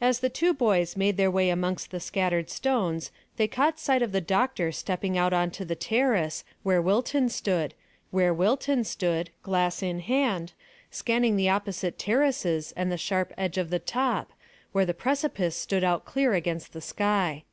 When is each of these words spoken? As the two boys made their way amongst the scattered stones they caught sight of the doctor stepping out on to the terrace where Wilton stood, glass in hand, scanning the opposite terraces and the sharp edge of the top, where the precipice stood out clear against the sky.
As 0.00 0.18
the 0.18 0.28
two 0.28 0.52
boys 0.52 0.96
made 0.96 1.16
their 1.16 1.30
way 1.30 1.50
amongst 1.50 1.92
the 1.92 2.00
scattered 2.00 2.50
stones 2.50 3.12
they 3.36 3.46
caught 3.46 3.78
sight 3.78 4.02
of 4.02 4.10
the 4.10 4.20
doctor 4.20 4.72
stepping 4.72 5.16
out 5.16 5.32
on 5.32 5.52
to 5.52 5.64
the 5.64 5.76
terrace 5.76 6.42
where 6.64 6.82
Wilton 6.82 7.28
stood, 7.30 7.72
glass 9.44 9.82
in 9.84 10.00
hand, 10.00 10.52
scanning 10.90 11.36
the 11.36 11.48
opposite 11.48 11.96
terraces 11.96 12.72
and 12.76 12.90
the 12.90 12.98
sharp 12.98 13.32
edge 13.38 13.56
of 13.56 13.70
the 13.70 13.78
top, 13.78 14.32
where 14.72 14.84
the 14.84 14.92
precipice 14.92 15.54
stood 15.54 15.84
out 15.84 16.04
clear 16.04 16.34
against 16.34 16.72
the 16.72 16.80
sky. 16.80 17.44